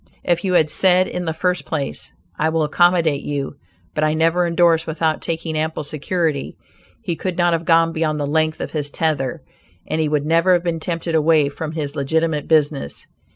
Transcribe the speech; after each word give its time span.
If 0.23 0.43
you 0.43 0.53
had 0.53 0.67
said 0.71 1.07
in 1.07 1.25
the 1.25 1.31
first 1.31 1.63
place, 1.63 2.11
"I 2.35 2.49
will 2.49 2.63
accommodate 2.63 3.21
you, 3.21 3.57
but 3.93 4.03
I 4.03 4.15
never 4.15 4.47
indorse 4.47 4.87
without 4.87 5.21
taking 5.21 5.55
ample 5.55 5.83
security," 5.83 6.57
he 7.03 7.15
could 7.15 7.37
not 7.37 7.53
have 7.53 7.65
gone 7.65 7.91
beyond 7.93 8.19
the 8.19 8.25
length 8.25 8.59
of 8.61 8.71
his 8.71 8.89
tether, 8.89 9.43
and 9.87 10.01
he 10.01 10.09
would 10.09 10.25
never 10.25 10.53
have 10.53 10.63
been 10.63 10.79
tempted 10.79 11.13
away 11.13 11.49
from 11.49 11.73
his 11.73 11.95
legitimate 11.95 12.47
business. 12.47 13.05